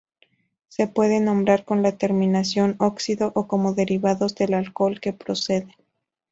[0.67, 5.75] Se pueden nombrar con la terminación óxido o como derivados del alcohol que proceden.